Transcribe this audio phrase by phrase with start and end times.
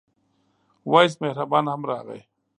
[0.91, 2.21] وېس مهربان هم راغی.